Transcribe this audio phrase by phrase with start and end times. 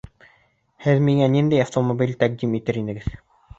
[0.85, 3.15] Һеҙ миңә ниндәй автомобиль тәҡдим итер инегеҙ?